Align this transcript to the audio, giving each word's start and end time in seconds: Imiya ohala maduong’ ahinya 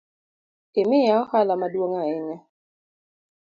Imiya 0.81 1.13
ohala 1.23 1.53
maduong’ 1.61 1.95
ahinya 2.01 2.37